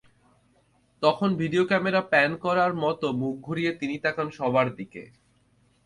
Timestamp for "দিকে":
4.75-5.03